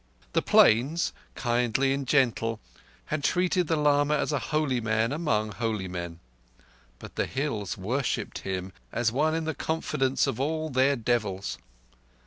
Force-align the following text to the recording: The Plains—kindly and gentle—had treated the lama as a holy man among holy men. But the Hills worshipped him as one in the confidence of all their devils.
The 0.33 0.41
Plains—kindly 0.41 1.93
and 1.93 2.07
gentle—had 2.07 3.23
treated 3.23 3.67
the 3.67 3.75
lama 3.75 4.15
as 4.17 4.31
a 4.31 4.39
holy 4.49 4.81
man 4.81 5.11
among 5.11 5.51
holy 5.51 5.87
men. 5.87 6.19
But 6.97 7.17
the 7.17 7.27
Hills 7.27 7.77
worshipped 7.77 8.39
him 8.39 8.73
as 8.91 9.11
one 9.11 9.35
in 9.35 9.43
the 9.43 9.53
confidence 9.53 10.25
of 10.25 10.39
all 10.39 10.71
their 10.71 10.95
devils. 10.95 11.59